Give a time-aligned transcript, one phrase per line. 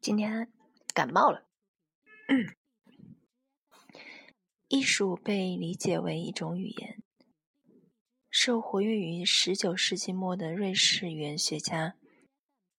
[0.00, 0.50] 今天
[0.94, 1.44] 感冒了。
[4.68, 7.02] 艺术被理解为一种语言，
[8.30, 11.96] 受活跃于十九世纪末的瑞士语言学家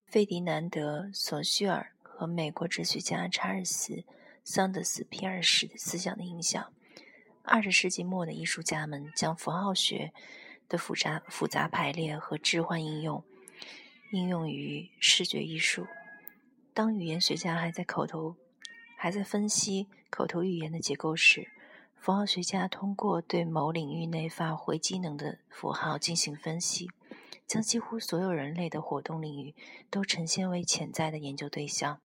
[0.07, 3.93] 费迪南德·索绪尔和美国哲学家查尔斯·
[4.43, 6.73] 桑德斯·皮尔什的思想的影响。
[7.43, 10.11] 二十世纪末的艺术家们将符号学
[10.67, 13.23] 的复杂复杂排列和置换应用
[14.11, 15.85] 应用于视觉艺术。
[16.73, 18.37] 当语言学家还在口头
[18.97, 21.49] 还在分析口头语言的结构时，
[21.95, 26.89] 符号学家通过对某领域内发挥机能的符号进行分析，
[27.45, 29.53] 将几乎所有人类的活动领域
[29.89, 31.99] 都呈现为潜在的研究对象。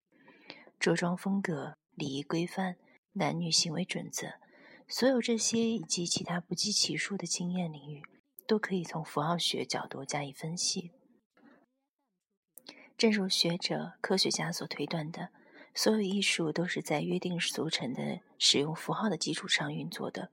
[0.79, 2.77] 着装风格、礼仪规范、
[3.13, 4.39] 男女行为准则，
[4.87, 8.01] 所有这些以及其他不计其数的经验领域，
[8.47, 10.91] 都可以从符号学角度加以分析。
[12.97, 15.29] 正如学者、科学家所推断的，
[15.73, 20.29] 所有艺术都是在约定俗成的使用符号的基础上运作的。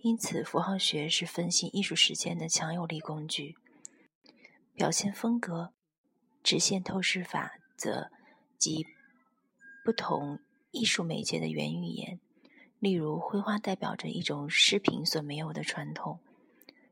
[0.00, 3.54] 因此，符号学是分析艺术实践的强有力工具。
[4.74, 5.74] 表现风格、
[6.42, 8.10] 直线透视法则
[8.56, 8.86] 及
[9.84, 12.18] 不同艺术媒介的原语言，
[12.78, 16.18] 例如绘画代表着一种视频所没有的传统。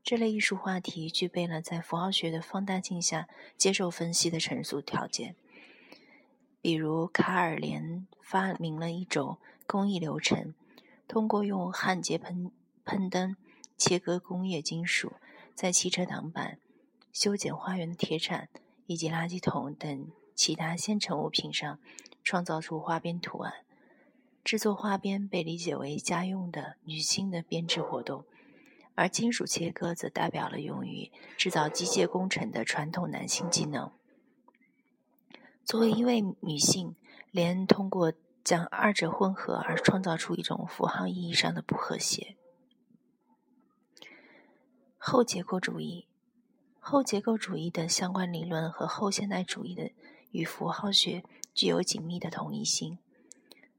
[0.09, 3.29] 这类艺术话题具备了在符号学的放大镜下
[3.59, 5.37] 接受分析的成熟条件。
[6.63, 10.55] 比如，卡尔连发明了一种工艺流程，
[11.07, 12.51] 通过用焊接喷
[12.87, 13.37] 喷灯
[13.77, 15.13] 切割工业金属，
[15.55, 16.59] 在汽车挡板、
[17.13, 18.49] 修剪花园的铁铲
[18.87, 21.79] 以及垃圾桶等其他现成物品上
[22.25, 23.53] 创造出花边图案。
[24.43, 28.25] 制作花边被理解为家用的女性的编织活动。
[28.99, 33.93] 而金属切割则代表了用于制造机械工程的传统男性技能。
[35.65, 36.97] 作为一位女性，
[37.31, 42.35] 连通过将二者混合而创造出一种符号意义上的不和谐。
[44.97, 46.09] 后结构主义，
[46.81, 49.93] 后结构主义的相关理论和后现代主义的
[50.33, 51.23] 与符号学
[51.55, 52.99] 具有紧密的同一性。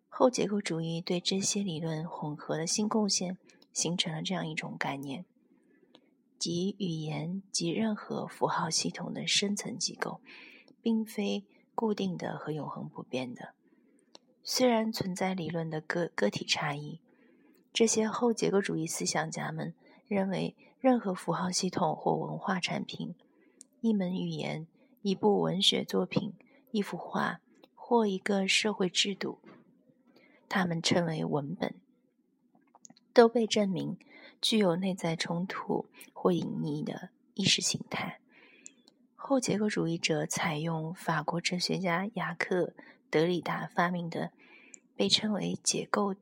[0.08, 3.38] 后结构主义对这些理论混合的新贡献。
[3.72, 5.26] 形成了这样一种概念，
[6.38, 10.22] 即语言及任何符号系统的深层机构，
[10.82, 13.54] 并非固定的和永恒不变的。
[14.44, 17.00] 虽然存在理论的个个体差异，
[17.72, 19.74] 这些后结构主义思想家们
[20.08, 23.14] 认为，任何符号系统或文化产品、
[23.82, 24.66] 一门语言、
[25.02, 26.34] 一部文学作品、
[26.72, 27.42] 一幅画
[27.76, 29.40] 或一个社会制度，
[30.48, 31.76] 他们称为文本。
[33.20, 33.98] 都被证明
[34.40, 38.22] 具有内在冲突或隐匿的意识形态。
[39.14, 42.68] 后结构主义者采用法国哲学家雅克·
[43.10, 44.32] 德里达发明的
[44.96, 46.16] 被称为“解构”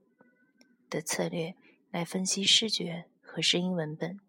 [0.89, 1.53] 的策略
[1.91, 4.19] 来分析视觉和声音文本。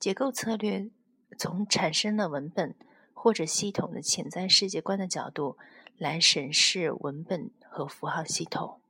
[0.00, 0.90] 解构策略
[1.38, 2.74] 从产生了文本
[3.14, 5.56] 或者系统的潜在世界观的角度
[5.96, 8.80] 来审视文本和符号系统。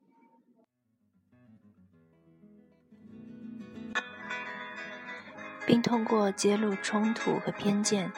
[5.68, 8.10] 并通过揭露冲突和偏见，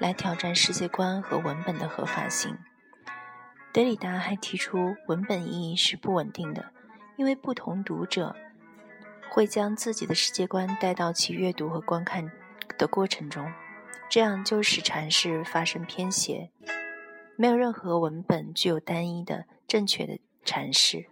[0.00, 2.58] 来挑战世界观和文本的合法性。
[3.72, 6.72] 德里达还提出，文本意义是不稳定的，
[7.14, 8.34] 因为不同读者
[9.30, 12.28] 会将自己的世界观带到其阅读和观看
[12.76, 13.52] 的过程中，
[14.10, 16.50] 这样就使阐释发生偏斜。
[17.36, 21.06] 没有任何文本具有单一的正确的阐释，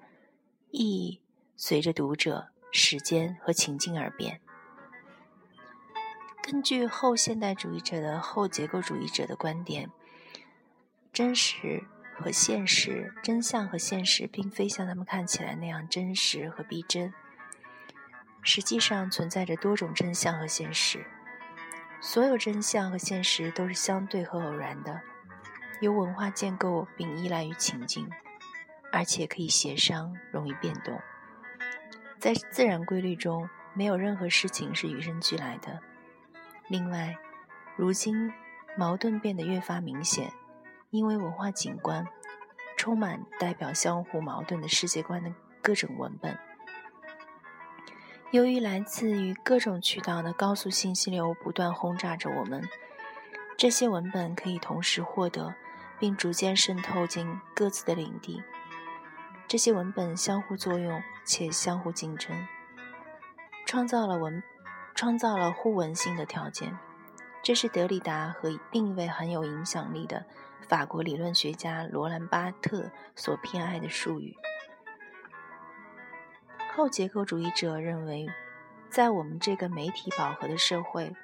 [0.72, 1.20] 意义
[1.56, 4.40] 随着读者、时间和情境而变。
[6.46, 9.90] 根据后现代主义者的后结构主义者的观点，
[11.10, 11.82] 真实
[12.14, 17.14] 和现实、真相和现实，并非像他们看起来那样真实和逼真。
[18.42, 21.06] 实际上，存在着多种真相和现实。
[21.98, 25.00] 所有真相和现实都是相对和偶然的，
[25.80, 28.10] 由文化建构并依赖于情境，
[28.92, 31.00] 而且可以协商、容易变动。
[32.18, 35.80] 在自然规律中，没有任何事情是与生俱来的。
[36.68, 37.16] 另外，
[37.76, 38.32] 如今
[38.76, 40.32] 矛盾变得越发明显，
[40.90, 42.06] 因为文化景观
[42.76, 45.32] 充满代表相互矛盾的世界观的
[45.62, 46.38] 各种文本。
[48.30, 52.66] 由于来自于各种渠道的高速信息流不断轰炸着我们，
[53.56, 55.54] 这些文本可以同时获得，
[56.00, 58.42] 并逐渐渗透进各自的领地。
[59.46, 62.48] 这些文本相互作用且相互竞争，
[63.66, 64.42] 创造了文。
[64.94, 66.78] 创造了互文性的条件，
[67.42, 70.24] 这是德里达和另一位很有影响力的
[70.68, 74.36] 法国理论学家罗兰巴特所偏爱的术语。
[76.74, 78.26] 后结构主义者认为，
[78.88, 81.14] 在我们这个媒体饱和的社会，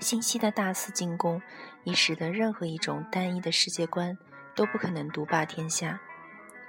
[0.00, 1.42] 信息的大肆进攻
[1.84, 4.16] 已使得任何一种单一的世界观
[4.54, 6.00] 都不可能独霸天下。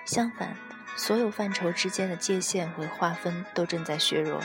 [0.05, 0.55] 相反，
[0.95, 4.39] 所有范畴之间的界限和划分都正在削弱，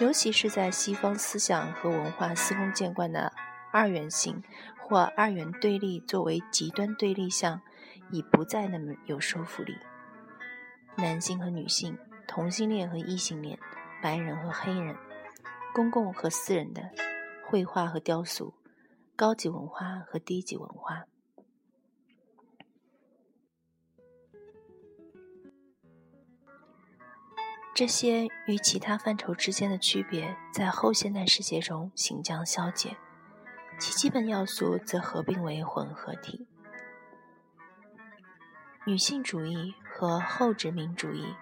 [0.00, 3.32] 尤其是在西方思想和文化司空见惯的
[3.70, 4.42] 二元性
[4.82, 7.60] 或二元对立作为极端对立项，
[8.10, 9.76] 已不再那么有说服力。
[10.96, 11.96] 男性和女性。
[12.28, 13.58] 同性恋和异性恋，
[14.00, 14.94] 白人和黑人，
[15.74, 16.88] 公共和私人的，
[17.44, 18.54] 绘画和雕塑，
[19.16, 21.06] 高级文化和低级文化，
[27.80, 32.94] 这些与其他范畴之间的区别，在后现代世界中行将消解，
[33.78, 36.46] 其基本要素则合并为混合体。
[38.84, 41.34] 女性主义和后殖民主义。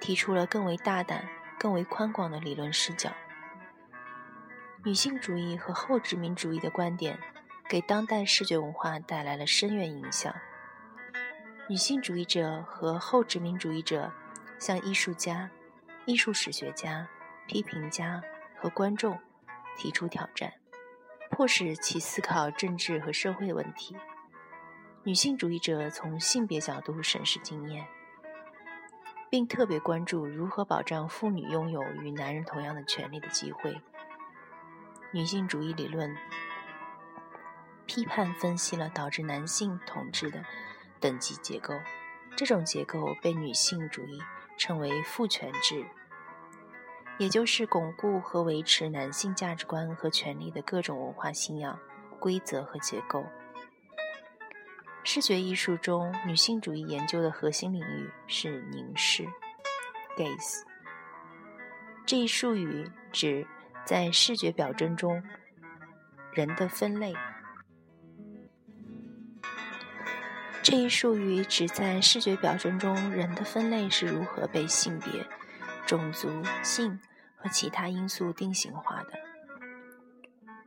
[0.00, 1.28] 提出了更为大胆、
[1.58, 3.10] 更为宽广的理论视角。
[4.82, 7.18] 女性主义和后殖民主义的观点
[7.68, 10.34] 给当代视觉文化带来了深远影响。
[11.68, 14.10] 女性主义者和后殖民主义者
[14.58, 15.50] 像艺术家、
[16.06, 17.08] 艺术史学家、
[17.46, 18.22] 批评家
[18.56, 19.18] 和观众
[19.76, 20.52] 提出挑战，
[21.30, 23.96] 迫使其思考政治和社会问题。
[25.04, 27.86] 女性主义者从性别角度审视经验。
[29.32, 33.80] 并特别关注如何保障妇女拥有与男人同样的权利的机会。
[35.10, 36.14] 女性主义理论
[37.86, 40.44] 批判分析了导致男性统治的
[41.00, 41.72] 等级结构，
[42.36, 44.20] 这种结构被女性主义
[44.56, 45.84] 称为父权制，
[47.18, 51.78] 也就是巩固和维持男性价值观和权利的各种文化信仰、
[52.18, 53.24] 规则和结构。
[55.04, 59.26] 视觉艺术中，女性主义研究的核心领域是凝视
[60.16, 60.62] （gaze）。
[62.06, 63.46] 这一术语指
[63.84, 65.22] 在视觉表征中
[66.32, 67.14] 人的分类。
[70.62, 75.26] 这一术语指在视觉表征中人的分类是如何被性别、
[75.86, 76.28] 种族、
[76.62, 77.00] 性
[77.36, 79.12] 和其他因素定型化的。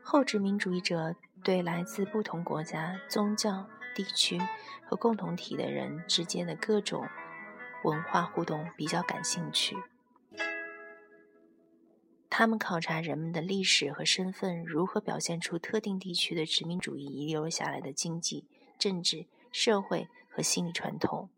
[0.03, 3.67] 后殖民主义者对来自不同国家、宗教。
[3.95, 4.39] 地区
[4.83, 7.07] 和共同体的人之间的各种
[7.85, 9.77] 文化互动比较感兴趣。
[12.29, 18.45] 他们考察人们的历史和身份如何表现出特定地区的殖民主义遗留下来的经济、
[18.77, 19.25] 政治、
[19.57, 21.29] 社会和心理传统。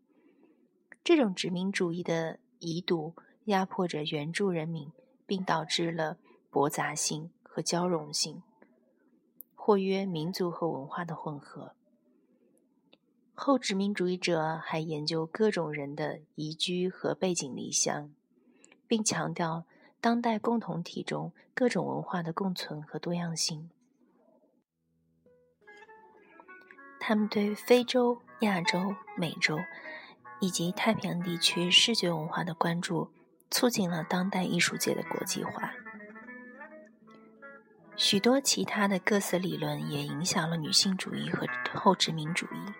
[1.04, 3.14] 这种殖民主义的遗毒
[3.46, 4.92] 压迫着原住人民，
[5.28, 6.18] 并导致了
[6.50, 8.42] 驳杂性和交融性，
[9.54, 11.76] 或曰民族和文化的混合。
[13.36, 18.12] 后殖民主义者还研究各种人的移居和背井离乡，
[18.88, 19.66] 并强调
[20.02, 23.70] 当代共同体中各种文化的共存和多样性。
[27.08, 29.58] 他们对非洲、亚洲、美洲
[30.42, 33.10] 以及太平洋地区视觉文化的关注，
[33.50, 35.72] 促进了当代艺术界的国际化。
[37.96, 42.74] 许多其他的各色理论也影响了女性主义和后殖民主义。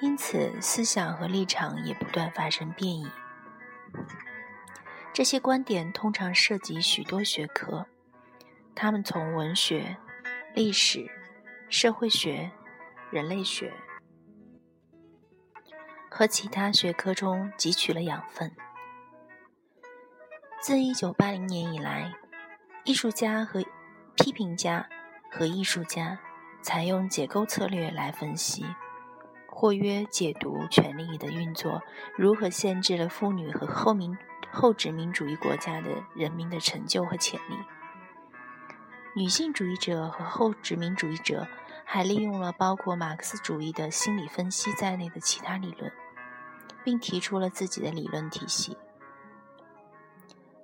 [0.00, 3.10] 因此，思想和立场也不断发生变异。
[5.12, 7.84] 这些观点通常涉及许多学科，
[8.76, 9.96] 他们从文学、
[10.54, 11.10] 历史、
[11.68, 12.52] 社会学、
[13.12, 13.74] 人类学
[16.10, 18.50] 和其他学科中汲取了养分。
[20.62, 22.14] 自1980年以来，
[22.84, 23.62] 艺术家和
[24.16, 24.88] 批评家
[25.30, 26.18] 和艺术家
[26.62, 28.64] 采用解构策略来分析。
[29.46, 31.82] 或曰解读权力的运作
[32.16, 34.16] 如何限制了妇女和后民
[34.50, 37.58] 后殖民主义国家的人民的成就和潜力。
[39.14, 41.46] 女性主义者和后殖民主义者
[41.94, 45.92] 还利用了包括马克思主义的心理分析在内的其他理论，
[46.82, 48.78] 并提出了自己的理论体系。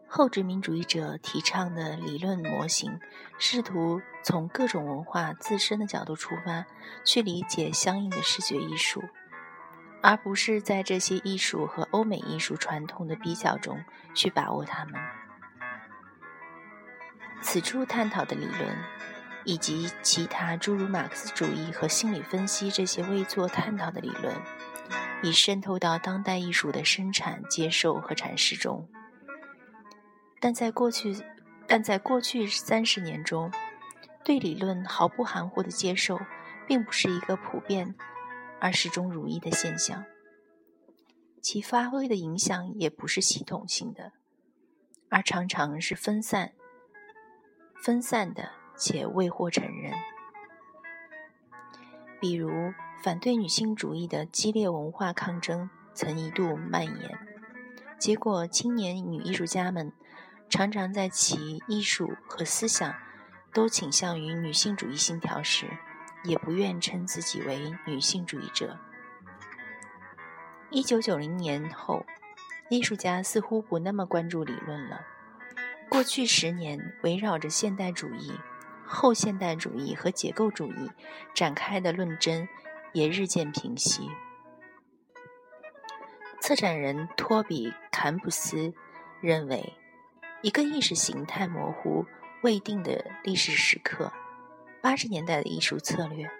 [0.07, 2.99] 后殖民主义者提倡的理论模型，
[3.39, 6.65] 试图从各种文化自身的角度出发，
[7.05, 9.05] 去理解相应的视觉艺术，
[10.03, 14.95] 而不是在这些艺术和欧美艺术传统的比较中去把握它们。
[17.43, 18.79] 此处探讨的理论，
[19.49, 24.37] 以及其他诸如马克思主义和心理分析这些未做探讨的理论，
[25.23, 28.87] 已渗透到当代艺术的生产、接受和阐释中。
[30.39, 31.17] 但在过去，
[31.67, 33.51] 但在过去三十年中，
[34.23, 36.21] 对理论毫不含糊的接受，
[36.67, 37.95] 并不是一个普遍
[38.61, 40.05] 而始终如一的现象。
[41.41, 44.13] 其发挥的影响也不是系统性的，
[45.09, 46.53] 而常常是分散、
[47.83, 49.93] 分散的且未获承认。
[52.21, 57.19] 比如，反对女性主义的激烈文化抗争曾一度蔓延，
[57.99, 59.93] 结果青年女艺术家们
[60.49, 62.95] 常常在其艺术和思想
[63.53, 65.67] 都倾向于女性主义信条时，
[66.25, 68.79] 也不愿称自己为女性主义者。
[70.71, 72.05] 一九九零年后，
[72.69, 75.01] 艺术家似乎不那么关注理论了。
[75.89, 78.33] 过去十年，围绕着现代主义、
[78.89, 80.91] 后现代主义和结构主义
[81.35, 82.49] 展开的论争
[82.93, 84.11] 也日渐平息。
[86.41, 88.73] 策展人托比·坎普斯
[89.21, 89.75] 认为，
[90.41, 92.07] 一个意识形态模糊
[92.43, 94.11] 未定的历史时刻——
[94.81, 96.31] 八十年代的艺术策略、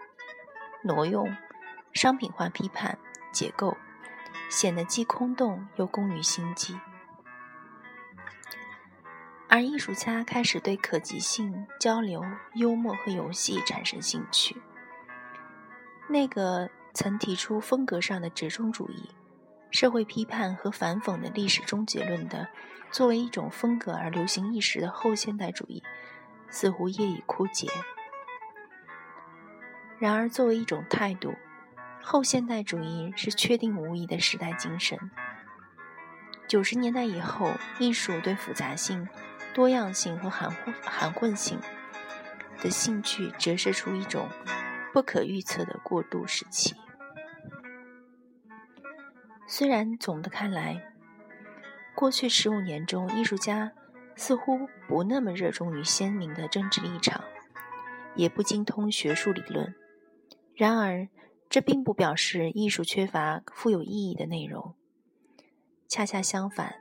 [0.83, 1.37] 挪用、
[1.93, 2.99] 商品化批判、
[3.33, 3.77] 结构。
[4.49, 6.75] 显得既空洞又工于心计，
[9.49, 12.23] 而艺术家开始对可及性、交流、
[12.55, 14.57] 幽默和游戏产生兴趣。
[16.07, 19.11] 那个曾提出风格上的折中主义、
[19.71, 22.49] 社会批判和反讽的历史终结论的，
[22.91, 25.83] 作为一种风格而流行一时的后现代主义，
[26.51, 27.69] 似乎业已枯竭。
[29.99, 31.35] 然而，作为一种态度，
[32.03, 35.11] 后现代主义是确定无疑的时代精神。
[36.47, 39.07] 九十年代以后，艺术对复杂性、
[39.59, 41.59] 多样性和含混含混性
[42.63, 44.29] 的兴趣折射出一种
[44.93, 46.77] 不可预测的过渡时期。
[49.49, 50.95] 虽然总的看来，
[51.97, 53.73] 过去十五年中，艺术家
[54.15, 57.25] 似乎不那么热衷于鲜明的政治立场，
[58.15, 59.75] 也不精通学术理论，
[60.55, 61.09] 然而。
[61.51, 64.77] 这并不表示艺术缺乏富有意义的内容，
[65.89, 66.77] 恰恰相反，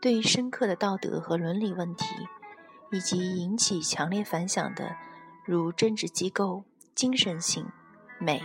[0.00, 2.06] 对于深刻的道德和伦理问题，
[2.90, 4.96] 以及引起强烈反响的，
[5.44, 6.64] 如政治机构、
[6.94, 7.66] 精神性、
[8.18, 8.42] 美、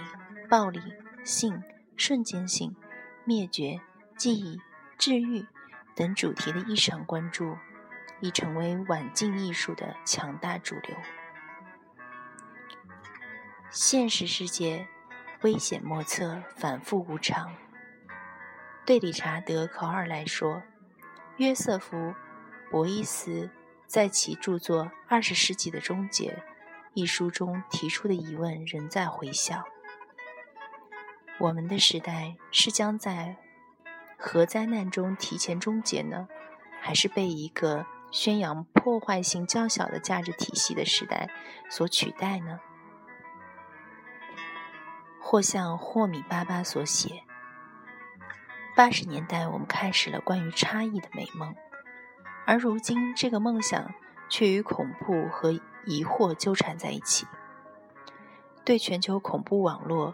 [0.49, 0.81] 暴力、
[1.23, 1.63] 性、
[1.95, 2.75] 瞬间性、
[3.23, 3.79] 灭绝、
[4.17, 4.59] 记忆、
[4.97, 5.45] 治愈
[5.95, 7.57] 等主题的异常关注，
[8.19, 10.95] 已成为晚近艺术的强大主流。
[13.69, 14.87] 现实世界。
[15.41, 17.53] 危险莫测，反复无常。
[18.83, 20.63] 对理查德·考尔来说，
[21.37, 21.97] 约瑟夫·
[22.71, 23.49] 博伊斯
[23.85, 26.31] 在其著作《二十世纪的终结》
[26.93, 29.65] 一书中提出的疑问仍在回响：
[31.37, 33.35] 我们的时代是将在
[34.17, 36.29] 核灾难中提前终结呢，
[36.79, 41.29] 还是被一个宣扬破坏性较小的价值体系的时代
[41.69, 42.61] 所取代呢？
[45.19, 47.24] 或像霍米巴巴所写，
[48.75, 51.55] 八十年代我们开始了关于差异的美梦，
[52.45, 53.93] 而如今这个梦想
[54.27, 55.53] 却与恐怖和
[55.85, 57.25] 疑惑纠缠在一起。
[58.65, 60.13] 对全球恐怖网络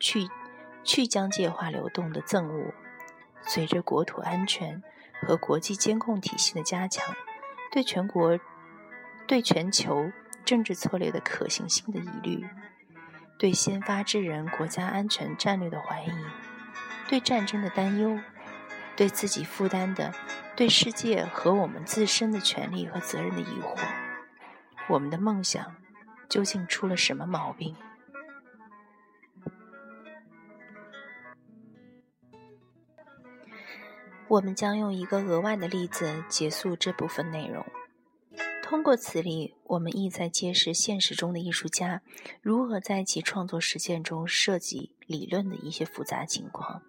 [0.00, 0.28] 去
[0.82, 2.74] 去疆界化流动的憎恶，
[3.42, 4.82] 随着国土安全
[5.20, 7.14] 和国际监控体系的加强，
[7.70, 8.36] 对全国
[9.28, 10.10] 对全球
[10.44, 12.44] 政治策略的可行性的疑虑。
[13.38, 16.10] 对先发制人国家安全战略的怀疑，
[17.12, 18.18] 对战争的担忧，
[18.96, 20.14] 对自己负担的、
[20.56, 23.76] 对世界和我们自身的权利和责任的疑惑，
[24.88, 25.76] 我们的梦想
[26.26, 27.76] 究竟出了什么毛病？
[34.28, 37.66] 我们将用一个额外的例子结束这部分内容。
[38.62, 42.00] 通过此例，我们意在揭示现实中的艺术家
[42.40, 46.80] 如何在其创作实践中设计理论的一些复杂情况。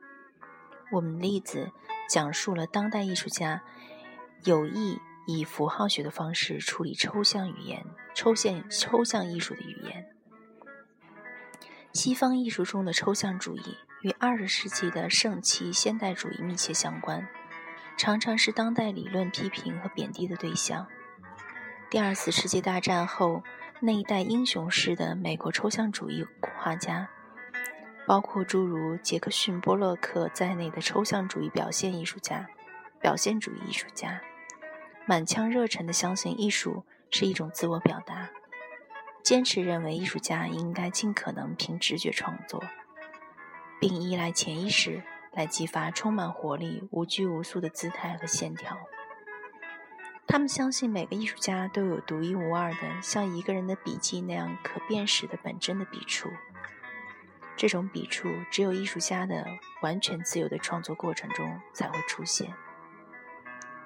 [0.93, 1.71] 我们例子
[2.07, 3.63] 讲述了当代艺术家
[4.43, 7.83] 有意以符号学的方式处理抽象语言、
[8.13, 10.05] 抽象抽象艺术的语言。
[11.93, 17.27] 西方艺术中的抽象主义与二十世纪的盛期现代主义密切相关，
[17.97, 20.85] 常常是当代理论批评和贬低的对象。
[21.89, 23.43] 第二次世界大战后，
[23.79, 27.09] 那一代英雄式的美国抽象主义画家，
[28.05, 32.47] 包括诸如杰克逊·波洛克在内的抽象主义表现艺术家、
[32.99, 34.21] 表现主义艺术家，
[35.05, 38.29] 满腔热忱地相信艺术是一种自我表达，
[39.23, 42.61] 坚持认为艺术家应该尽可能凭直觉创作，
[43.79, 48.77] 并依赖潜意识来激发充满活力、无拘无束的姿态和线条。
[50.27, 56.29] 他们相信每个艺术家都有独一无二的，像一个人的笔记那样可辨识的本真的笔触。
[57.63, 59.47] 这种笔触只有艺术家的
[59.81, 62.53] 完全自由的创作过程中才会出现。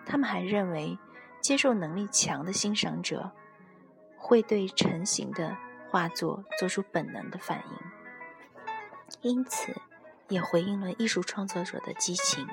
[0.03, 0.97] 他们还认为，
[1.41, 3.31] 接受能力强的欣赏者
[4.15, 5.55] 会对成型的
[5.91, 9.79] 画作做出本能的反应，因此
[10.27, 12.47] 也回应了艺术创作者的激情。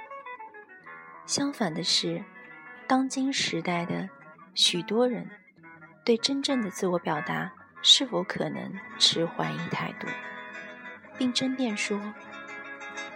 [1.24, 2.22] 相反的是，
[2.86, 4.10] 当今时代的
[4.52, 5.26] 许多人
[6.04, 7.50] 对真正的自我表达
[7.80, 10.06] 是否可能持怀疑态度。
[11.18, 12.00] 并争辩说，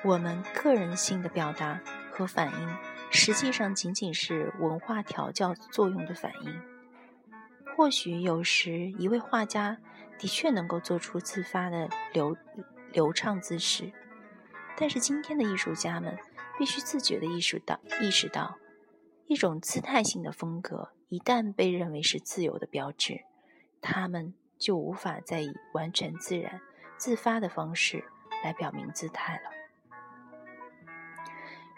[0.04, 2.76] 我们个人性的表达和反应，
[3.10, 6.60] 实际上仅仅是文化调教作用的反应。
[7.76, 9.78] 或许有时一位画家
[10.18, 12.36] 的确能够做出自发的流
[12.92, 13.92] 流畅姿势，
[14.76, 16.18] 但是今天的艺术家们
[16.58, 18.58] 必须自觉地意识到，意识到
[19.26, 23.20] 一种姿态性的风格一旦被认为是自由的标志，
[23.80, 26.60] 他们就无法再以完全自然。
[26.98, 28.04] 自发的方式
[28.44, 29.50] 来表明姿态了。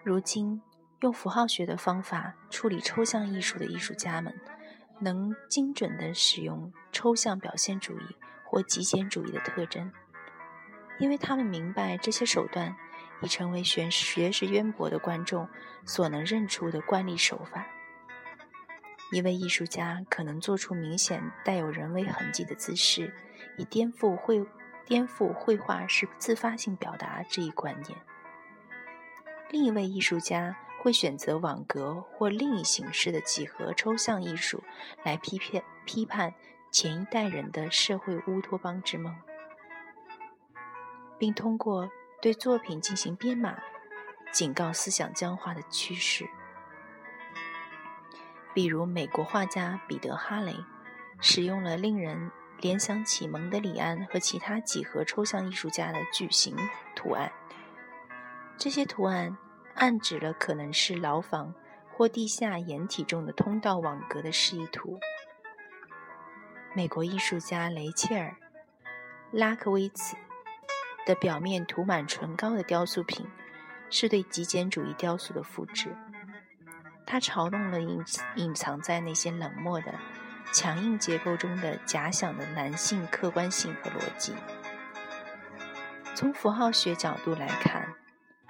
[0.03, 0.63] 如今，
[1.01, 4.35] 用符号学的方法处理抽象艺术的艺术家们，
[4.99, 9.93] 能精准地使用抽象表现主义或极简主义的特征，
[10.99, 12.75] 因为他们明白这些手段
[13.23, 15.47] 已成为学学识渊博的观众
[15.85, 17.67] 所能认出的惯例手法。
[19.13, 23.15] 一位艺术家可能做出明显带有人为痕迹的姿势，
[23.59, 24.47] 以颠覆会。
[24.85, 27.99] 颠覆绘画是自发性表达这一观念。
[29.51, 34.63] 另一位艺术家会选择网格或另一形式的几何抽象艺术
[35.05, 36.33] 来批判批判
[36.71, 39.15] 前一代人的社会乌托邦之梦，
[41.19, 41.91] 并通过
[42.23, 43.59] 对作品进行编码，
[44.31, 46.29] 警告思想僵化的趋势。
[48.55, 50.55] 比如，美国画家彼得·哈雷
[51.21, 52.31] 使用了令人。
[52.61, 56.55] 联想起蒙德里安和其他几何抽象艺术家的矩形
[56.95, 57.33] 图案，
[58.59, 59.39] 这些图案
[59.75, 61.55] 暗指了可能是牢房
[61.91, 65.01] 或地下掩体中的通道网格的示意图。
[66.75, 68.29] 美国艺术家雷切尔·
[69.33, 70.15] 拉克威茨
[71.07, 73.27] 的表面涂满唇膏的雕塑品，
[73.89, 75.97] 是对极简主义雕塑的复制。
[77.07, 78.05] 他嘲弄了隐
[78.37, 79.99] 隐藏在那些冷漠的。
[80.53, 84.35] 强硬结构中的假想的男性客观性和逻辑。
[86.15, 87.95] 从符号学角度来看，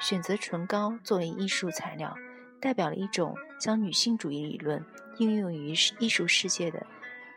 [0.00, 2.16] 选择唇膏作为艺术材料，
[2.60, 4.84] 代表了一种将女性主义理论
[5.18, 6.86] 应用于艺术世界的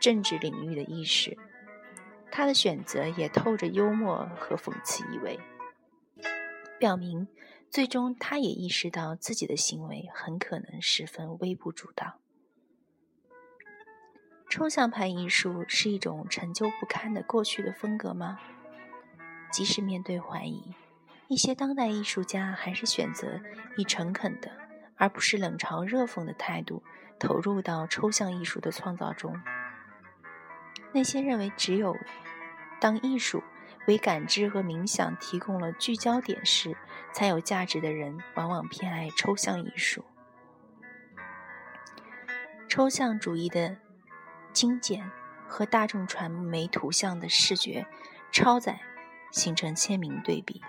[0.00, 1.36] 政治领域的意识。
[2.30, 5.38] 他的选择也透着幽默和讽刺意味，
[6.80, 7.28] 表明
[7.70, 12.18] 最终他也意识到自己的行为很可能十分微不足道。
[14.48, 18.38] 抽象派艺术是一种陈旧不堪的过去的风格吗？
[19.50, 20.74] 即使面对怀疑，
[21.28, 23.40] 一些当代艺术家还是选择
[23.76, 24.52] 以诚恳的，
[24.96, 26.84] 而不是冷嘲热讽的态度
[27.18, 29.40] 投入到抽象艺术的创造中。
[30.92, 31.96] 那些认为只有
[32.80, 33.42] 当艺术
[33.88, 36.76] 为感知和冥想提供了聚焦点时
[37.12, 40.04] 才有价值的人，往往偏爱抽象艺术。
[42.68, 43.78] 抽象主义的。
[44.54, 45.10] 精简
[45.48, 47.86] 和大众传媒图像的视觉
[48.30, 48.80] 超载
[49.32, 50.62] 形成鲜明对比。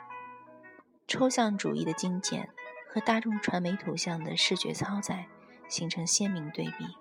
[1.08, 2.50] 抽象主义的精简
[2.90, 5.28] 和大众传媒图像的视觉超载
[5.70, 6.98] 形成鲜明对比。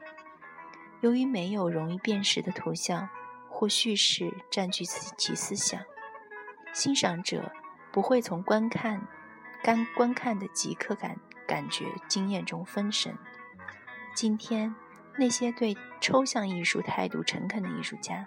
[1.01, 3.09] 由于没有容易辨识的图像
[3.49, 5.81] 或叙事占据其思想，
[6.75, 7.51] 欣赏者
[7.91, 9.07] 不会从观看、
[9.63, 13.17] 干观看的即刻感感觉经验中分神。
[14.15, 14.75] 今天。
[15.17, 18.27] 那些对抽象艺术态度诚恳的艺术家，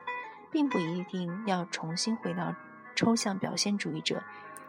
[0.50, 2.56] 并不一定要重新回到
[2.96, 4.24] 抽象表现主义者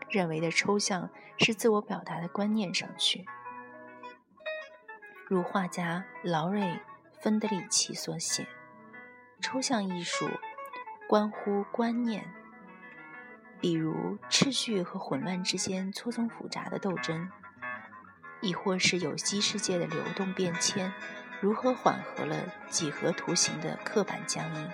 [0.08, 3.24] 认为的抽象是自我表达的观念上去。
[5.28, 6.62] 如画家劳瑞·
[7.20, 8.46] 芬德里奇所写
[9.40, 10.28] ：“抽象艺术
[11.06, 12.24] 关乎观念，
[13.60, 17.30] 比如秩序和混乱之间错综复杂的斗争，
[18.40, 20.92] 亦或是有机世界的流动变迁。”
[21.40, 22.36] 如何缓和了
[22.68, 24.70] 几何图形的刻板僵硬？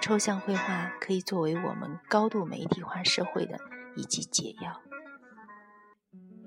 [0.00, 3.58] 抽象绘画可以作为我们高度媒体化社会的
[3.96, 4.80] 一剂解药。